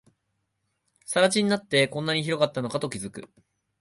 [1.05, 3.29] 更地になって、こんなに広かったのかと気づく